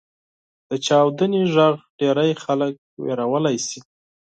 •د 0.69 0.71
چاودنې 0.85 1.41
ږغ 1.53 1.75
ډېری 1.99 2.33
خلک 2.43 2.73
وېرولی 3.03 3.57
شي. 3.67 3.79